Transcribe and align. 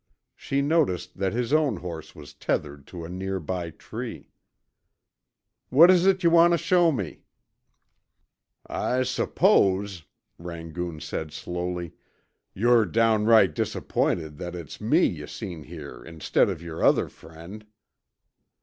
She 0.35 0.63
noticed 0.63 1.19
that 1.19 1.31
his 1.31 1.53
own 1.53 1.75
horse 1.77 2.15
was 2.15 2.33
tethered 2.33 2.87
to 2.87 3.05
a 3.05 3.07
near 3.07 3.39
by 3.39 3.69
tree. 3.69 4.31
"What 5.69 5.91
is 5.91 6.07
it 6.07 6.23
you 6.23 6.31
want 6.31 6.53
to 6.53 6.57
show 6.57 6.91
me?" 6.91 7.21
"I 8.65 9.03
suppose," 9.03 10.05
Rangoon 10.39 11.01
said 11.01 11.31
slowly, 11.31 11.93
"you're 12.55 12.87
downright 12.87 13.53
disappointed 13.53 14.37
that 14.39 14.55
it's 14.55 14.81
me 14.81 15.05
yuh 15.05 15.27
seen 15.27 15.61
here 15.65 16.03
instead 16.03 16.49
of 16.49 16.63
yer 16.63 16.81
other 16.81 17.07
friend." 17.07 17.63